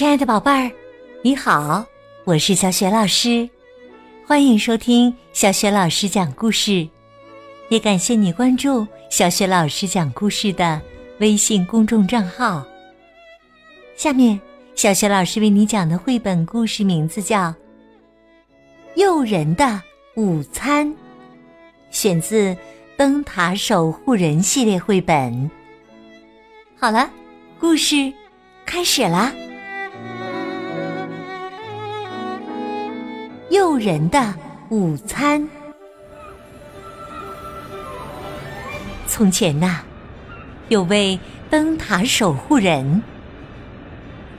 [0.00, 0.72] 亲爱的宝贝儿，
[1.20, 1.84] 你好，
[2.24, 3.46] 我是小雪老师，
[4.26, 6.88] 欢迎收听小雪老师讲故事，
[7.68, 10.80] 也感谢你关注小雪老师讲故事的
[11.18, 12.66] 微信公众账号。
[13.94, 14.40] 下面，
[14.74, 17.48] 小雪老师为你讲的绘本故事名字叫
[18.94, 19.82] 《诱人的
[20.16, 20.88] 午餐》，
[21.90, 22.54] 选自
[22.96, 25.50] 《灯塔守护人》系列绘本。
[26.78, 27.10] 好了，
[27.58, 28.10] 故事
[28.64, 29.30] 开始啦！
[33.50, 34.32] 诱人的
[34.68, 35.46] 午餐。
[39.08, 39.80] 从前呐，
[40.68, 41.18] 有位
[41.50, 43.02] 灯塔守护人，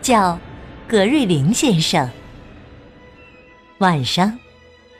[0.00, 0.38] 叫
[0.86, 2.08] 格瑞林先生。
[3.78, 4.38] 晚上，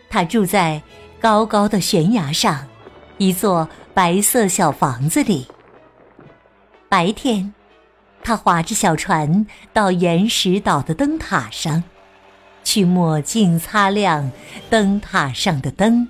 [0.08, 0.82] 他住在
[1.20, 2.66] 高高的悬崖上
[3.16, 5.46] 一座白色小房子里。
[6.88, 7.54] 白天，
[8.24, 11.84] 他划着小船到岩石岛的灯塔上。
[12.62, 14.30] 去抹镜擦亮
[14.68, 16.06] 灯塔上的灯。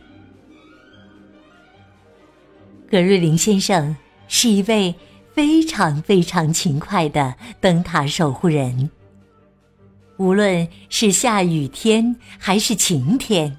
[2.91, 3.97] 格瑞林先生
[4.29, 4.95] 是一位
[5.33, 8.91] 非常非常勤快的灯塔守护人。
[10.17, 13.57] 无论是下雨天还是晴天，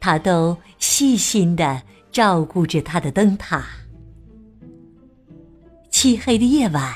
[0.00, 3.64] 他都细心的照顾着他的灯塔。
[5.90, 6.92] 漆黑的夜晚，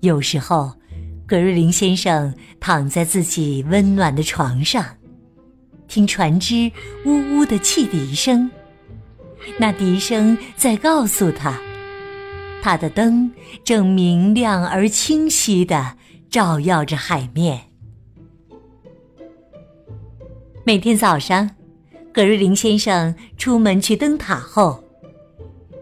[0.00, 0.72] 有时候。
[1.26, 4.84] 格瑞林先生躺在自己温暖的床上，
[5.88, 6.70] 听船只
[7.06, 8.50] 呜呜的汽笛声。
[9.58, 11.58] 那笛声在告诉他，
[12.62, 13.30] 他的灯
[13.64, 15.96] 正明亮而清晰的
[16.30, 17.58] 照耀着海面。
[20.62, 21.50] 每天早上，
[22.12, 24.82] 格瑞林先生出门去灯塔后，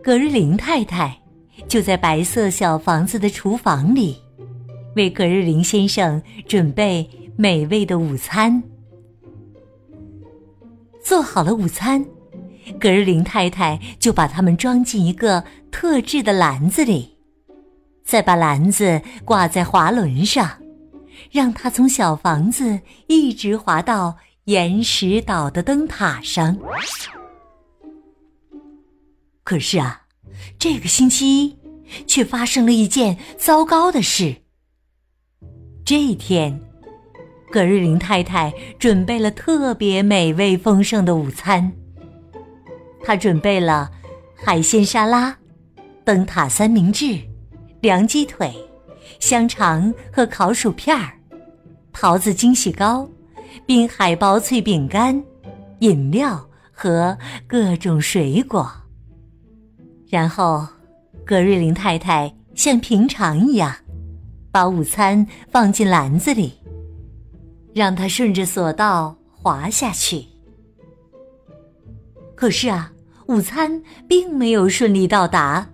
[0.02, 1.20] 格瑞林太太
[1.68, 4.22] 就在白色小房子的厨房里。
[4.94, 8.62] 为格日林先生准备美味的午餐。
[11.02, 12.04] 做好了午餐，
[12.78, 17.16] 格日林太太就把它们装进一个特制的篮子里，
[18.04, 20.48] 再把篮子挂在滑轮上，
[21.30, 26.56] 让它从小房子一直滑到岩石岛的灯塔上。
[29.42, 30.02] 可是啊，
[30.58, 31.56] 这个星期一
[32.06, 34.41] 却发生了一件糟糕的事。
[35.84, 36.60] 这一天，
[37.50, 41.72] 葛瑞林太太准备了特别美味丰盛的午餐。
[43.02, 43.90] 她准备了
[44.34, 45.36] 海鲜沙拉、
[46.04, 47.18] 灯塔三明治、
[47.80, 48.54] 凉鸡腿、
[49.18, 51.18] 香肠和烤薯片儿、
[51.92, 53.08] 桃子惊喜糕、
[53.66, 55.20] 冰海薄脆饼干、
[55.80, 57.18] 饮料和
[57.48, 58.70] 各种水果。
[60.08, 60.64] 然后，
[61.26, 63.74] 葛瑞林太太像平常一样。
[64.52, 66.52] 把午餐放进篮子里，
[67.74, 70.26] 让它顺着索道滑下去。
[72.34, 72.92] 可是啊，
[73.26, 75.66] 午餐并没有顺利到达，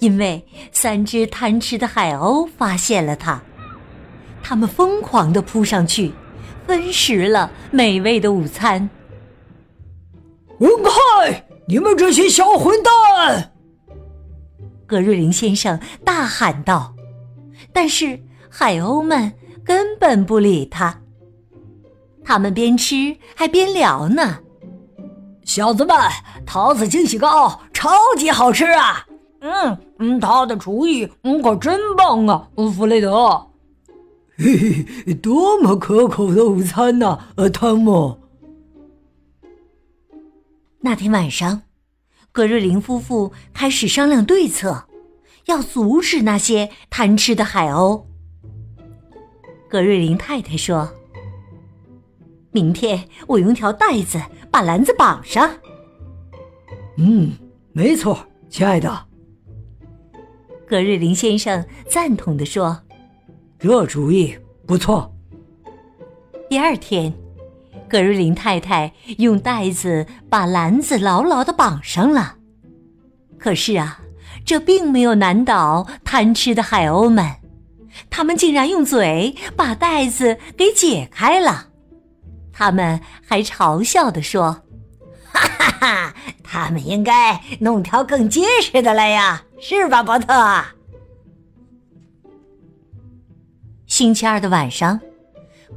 [0.00, 3.40] 因为三只贪吃的海鸥发现了它，
[4.42, 6.12] 它们疯狂的扑上去，
[6.66, 8.90] 分食了美味的午餐。
[10.58, 11.46] 滚开！
[11.68, 13.52] 你们这些小混蛋！
[14.86, 16.91] 格瑞林先生大喊道。
[17.72, 18.18] 但是
[18.48, 19.32] 海鸥们
[19.64, 21.00] 根本不理他，
[22.24, 24.38] 他们边吃还边聊呢。
[25.44, 25.96] 小子们，
[26.46, 29.06] 桃子惊喜糕超级好吃啊！
[29.40, 33.44] 嗯嗯，他的厨艺嗯可真棒啊，弗雷德。
[34.38, 37.18] 嘿嘿，多么可口的午餐呐！
[37.36, 38.18] 呃，汤姆。
[40.80, 41.62] 那天晚上，
[42.30, 44.84] 格瑞林夫妇开始商量对策。
[45.46, 48.04] 要阻止那些贪吃的海鸥。
[49.68, 50.92] 格瑞林太太说
[52.52, 54.20] ：“明天我用条带子
[54.50, 55.50] 把篮子绑上。”
[56.98, 57.32] 嗯，
[57.72, 59.06] 没错，亲爱的。
[60.66, 62.82] 格瑞林先生赞同的说
[63.58, 65.10] ：“这主意不错。”
[66.50, 67.12] 第二天，
[67.88, 72.36] 格瑞林太太用带子把篮子牢牢的绑上了。
[73.38, 74.01] 可是啊。
[74.52, 77.26] 这并没有难倒贪吃的海鸥们，
[78.10, 81.68] 他们竟然用嘴把袋子给解开了。
[82.52, 84.62] 他们还嘲笑地说
[85.32, 86.14] ：“哈哈哈，
[86.44, 90.62] 他们应该弄条更结实的来呀，是吧，伯特？”
[93.88, 95.00] 星期二的晚上，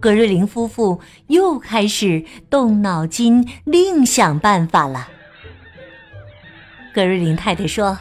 [0.01, 5.07] 格瑞林夫妇又开始动脑筋，另想办法了。
[6.93, 7.97] 格瑞林太太说。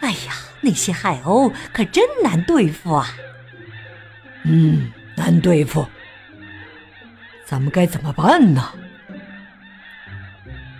[0.00, 3.14] 哎呀，那些海鸥可真难对付啊！
[4.44, 5.86] 嗯，难对付。
[7.44, 8.72] 咱们该怎么办呢？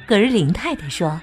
[0.06, 1.20] 格日林太太说：“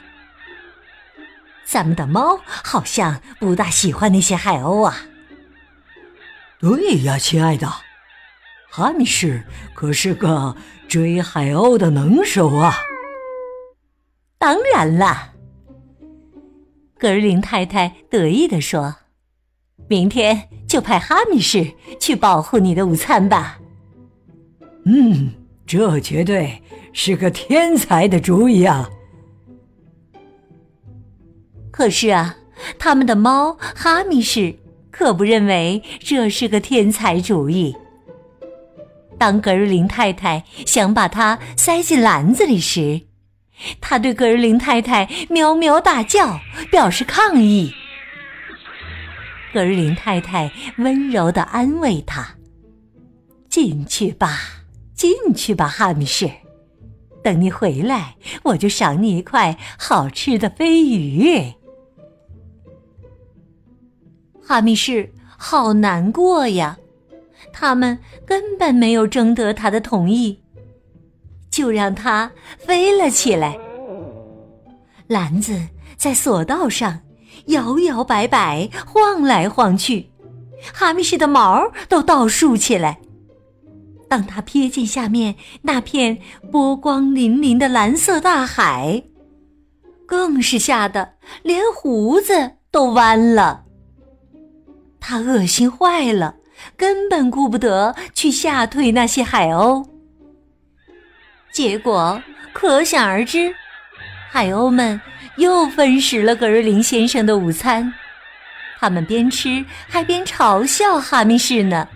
[1.65, 4.97] 咱们的猫好像不大喜欢那些海鸥啊。”
[6.59, 7.71] 对呀，亲爱的，
[8.69, 9.43] 哈密士
[9.73, 10.55] 可是个
[10.87, 12.77] 追海鸥的能手啊。
[14.37, 15.33] 当然了，
[16.97, 18.95] 格瑞林太太得意地说
[19.87, 23.59] ：“明天就派哈密士去保护你的午餐吧。”
[24.85, 25.31] 嗯，
[25.65, 26.61] 这绝对
[26.93, 28.89] 是个天才的主意啊！
[31.71, 32.37] 可是啊，
[32.79, 34.55] 他们的猫哈密士
[34.89, 37.75] 可不认为这是个天才主意。
[39.17, 43.01] 当格瑞林太太想把它塞进篮子里时，
[43.81, 46.39] 他对格日林太太喵喵大叫，
[46.71, 47.73] 表示抗议。
[49.53, 52.35] 格日林太太温柔的安慰他
[53.49, 54.39] ：“进去吧。”
[54.95, 56.31] 进去吧，哈密士。
[57.21, 61.53] 等你回来，我就赏你一块好吃的飞鱼。
[64.41, 66.77] 哈密士好难过呀，
[67.51, 70.39] 他们根本没有征得他的同意，
[71.55, 72.29] 就让它
[72.59, 73.57] 飞了起来。
[75.07, 75.57] 篮子
[75.95, 76.99] 在索道上
[77.45, 80.11] 摇摇摆摆，晃来晃去，
[80.73, 82.99] 哈密士的毛都倒竖起来。
[84.09, 86.17] 当他瞥见下面那片
[86.51, 89.01] 波光粼粼的蓝色大海，
[90.05, 93.63] 更是吓得连胡子都弯了。
[94.99, 96.35] 他恶心坏了，
[96.75, 99.94] 根本顾不得去吓退那些海鸥。
[101.55, 102.21] 结果
[102.51, 103.55] 可想而知，
[104.29, 104.99] 海鸥们
[105.37, 107.93] 又分食了格瑞林先生的午餐，
[108.77, 111.87] 他们边吃还边嘲笑哈密士呢。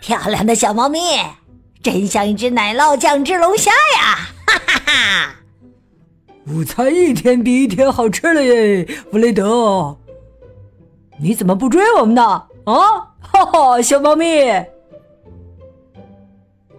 [0.00, 0.98] 漂亮的小猫咪，
[1.82, 4.16] 真像一只奶酪酱汁龙虾呀！
[4.46, 5.34] 哈哈哈！
[6.46, 9.94] 午餐一天比一天好吃了耶，弗雷德。
[11.20, 12.22] 你怎么不追我们呢？
[12.64, 14.26] 啊，哈哈，小猫咪。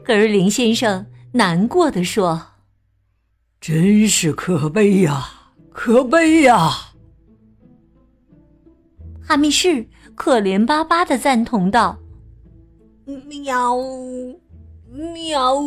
[0.04, 2.40] 格瑞林先生难过的说
[3.60, 5.28] ：“真是可悲呀，
[5.72, 6.70] 可悲呀！”
[9.26, 11.98] 哈密士可怜巴巴的赞同道。
[13.26, 13.76] 喵，
[14.92, 15.60] 喵。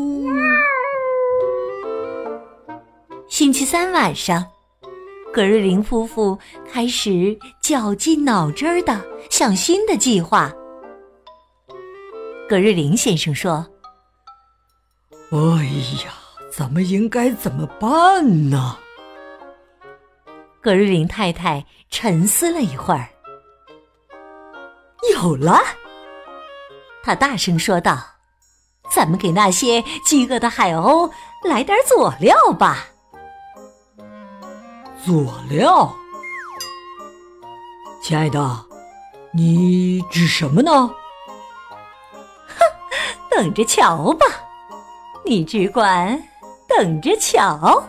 [3.28, 4.46] 星期三晚上，
[5.32, 6.38] 葛瑞林夫妇
[6.70, 10.54] 开始绞尽脑汁儿的想新的计划。
[12.48, 13.66] 葛瑞林先生说
[15.32, 15.64] ：“哎
[16.04, 16.12] 呀，
[16.52, 18.76] 咱们应该怎么办呢？”
[20.62, 23.08] 格瑞林太太沉思了一会儿，
[25.14, 25.60] 有了。
[27.02, 27.98] 他大声说道
[28.90, 31.10] ：“咱们给那些饥饿的海鸥
[31.44, 32.86] 来点佐料吧。”
[35.04, 35.94] 佐料，
[38.02, 38.64] 亲爱的，
[39.32, 40.92] 你指什么呢？
[42.48, 42.58] 哼，
[43.30, 44.26] 等着瞧吧，
[45.26, 46.22] 你只管
[46.68, 47.82] 等着瞧。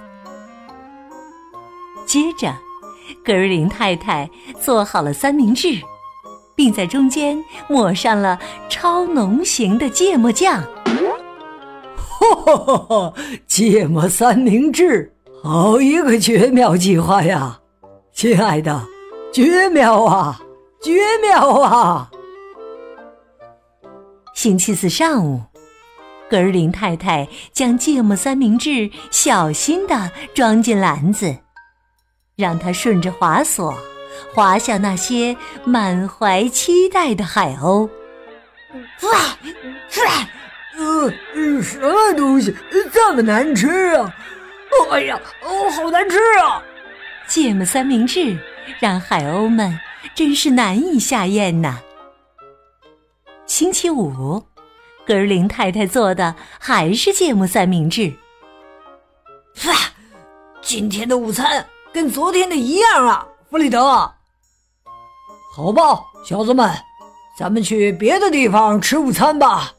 [2.05, 2.53] 接着，
[3.23, 5.79] 格瑞林太太做好了三明治。
[6.57, 7.37] 并在中间
[7.69, 10.59] 抹上了超浓型的芥末酱。
[12.17, 13.13] 哈哈哈！
[13.45, 17.59] 芥末三明治，好一个绝妙计划呀，
[18.11, 18.83] 亲爱的，
[19.31, 20.41] 绝妙啊，
[20.81, 22.09] 绝妙啊！
[24.33, 25.39] 星期四上午，
[26.29, 31.37] 格尔林太太将芥末三明治小心地装进篮子，
[32.35, 33.73] 让它顺着滑索。
[34.33, 37.87] 滑向那些满怀期待的海鸥。
[39.03, 39.37] 哇，
[40.75, 41.11] 呃，
[41.61, 42.55] 什么东西
[42.91, 44.13] 这么难吃啊？
[44.91, 46.61] 哎呀，哦，好难吃啊！
[47.27, 48.37] 芥末三明治
[48.79, 49.79] 让海鸥们
[50.15, 51.79] 真是难以下咽呐。
[53.45, 54.43] 星期五，
[55.07, 58.13] 格林太太做的还是芥末三明治。
[59.65, 59.73] 哇，
[60.61, 63.25] 今天的午餐跟昨天的一样啊！
[63.49, 64.11] 弗里德，
[65.55, 66.69] 好吧，小子们，
[67.39, 69.71] 咱们去别的地方吃午餐吧。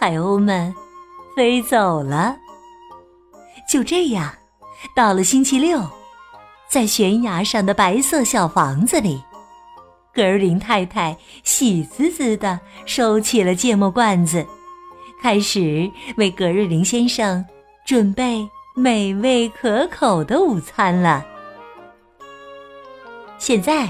[0.00, 0.74] 海鸥们
[1.36, 2.34] 飞走了。
[3.68, 4.32] 就这样，
[4.96, 5.78] 到了星期六，
[6.70, 9.22] 在悬崖上的白色小房子里，
[10.14, 14.44] 格尔林太太喜滋滋的收起了芥末罐子，
[15.22, 17.44] 开始为格瑞林先生
[17.86, 21.24] 准备美味可口的午餐了。
[23.38, 23.86] 现在，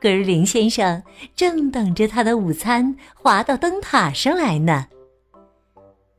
[0.00, 1.02] 格瑞林先生
[1.36, 4.86] 正等着他的午餐滑到灯塔上来呢。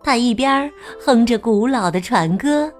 [0.03, 0.71] 他一边
[1.03, 2.71] 哼着古老的船歌，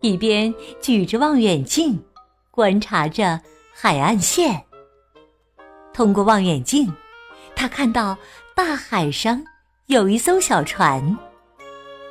[0.00, 1.98] 一边举着望远镜
[2.50, 3.40] 观察着
[3.74, 4.65] 海岸线。
[5.96, 6.92] 通过望远镜，
[7.54, 8.18] 他看到
[8.54, 9.42] 大海上
[9.86, 11.16] 有一艘小船，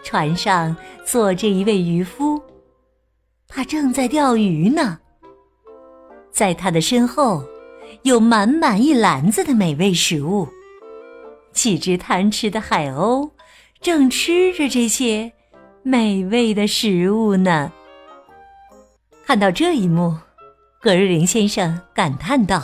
[0.03, 0.75] 船上
[1.05, 2.41] 坐着一位渔夫，
[3.47, 4.97] 他正在钓鱼呢。
[6.31, 7.43] 在他的身后，
[8.01, 10.47] 有满满一篮子的美味食物，
[11.53, 13.29] 几只贪吃的海鸥
[13.81, 15.31] 正吃着这些
[15.83, 17.71] 美味的食物呢。
[19.27, 20.17] 看到这一幕，
[20.81, 22.63] 葛瑞林先生感叹道：“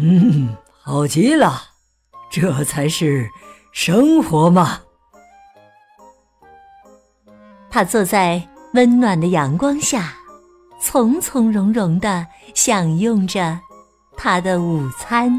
[0.00, 1.62] 嗯，好极了，
[2.30, 3.28] 这才是
[3.72, 4.80] 生活嘛！”
[7.70, 10.14] 他坐在温暖的阳光下。
[10.82, 13.60] 从从容容的享用着
[14.16, 15.30] 他的午餐。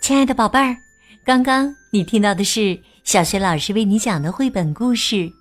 [0.00, 0.76] 亲爱的宝贝儿，
[1.24, 5.16] 刚刚你听到的是小学老师为你讲的绘本故事《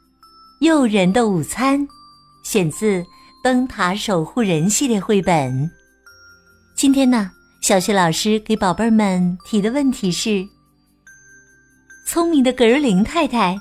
[0.62, 1.80] 诱人的午餐》，
[2.44, 3.02] 选自
[3.44, 5.70] 《灯塔守护人》系列绘本。
[6.76, 7.32] 今天呢？
[7.62, 10.44] 小雪老师给宝贝儿们提的问题是：
[12.08, 13.56] 聪明的格瑞林太太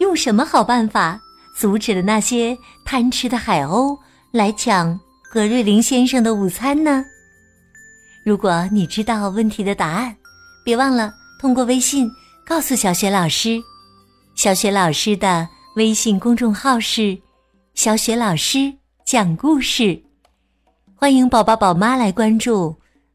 [0.00, 1.20] 用什么好办法
[1.56, 3.96] 阻止了那些贪吃的海鸥
[4.32, 4.98] 来抢
[5.30, 7.04] 格瑞林先生的午餐呢？
[8.24, 10.16] 如果你知道问题的答案，
[10.64, 12.10] 别忘了通过微信
[12.48, 13.60] 告诉小雪老师。
[14.36, 17.18] 小雪老师的微信公众号是
[17.74, 18.72] “小雪老师
[19.04, 20.00] 讲故事”，
[20.94, 22.72] 欢迎宝宝宝妈来关注。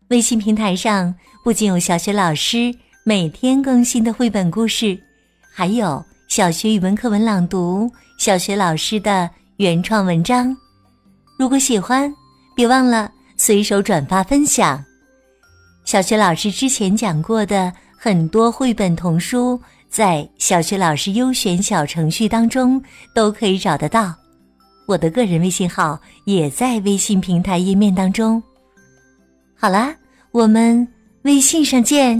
[0.09, 5.01] 微信平台上不仅有小雪老师每天更新的绘本故事，
[5.49, 10.53] 还有小学语文课文朗读、小学老师的原创文章。
[11.39, 12.13] 如果喜欢，
[12.53, 14.83] 别忘了随手转发分享。
[15.85, 17.71] 小学老师之前讲过的
[18.03, 22.81] 很多绘本童书，在小学老师优选小程序当中
[23.13, 24.15] 都可以找得到。
[24.87, 28.41] 我的个人微信号也在微信平台页面当中。
[29.55, 29.95] 好啦。
[30.31, 30.87] 我们
[31.23, 32.17] 微信上见。